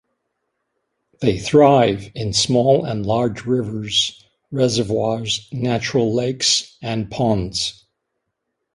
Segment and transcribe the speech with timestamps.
[1.19, 7.85] They thrive in small and large rivers, reservoirs, natural lakes, and ponds.